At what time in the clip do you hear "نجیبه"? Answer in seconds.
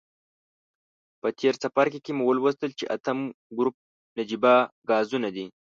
4.17-4.53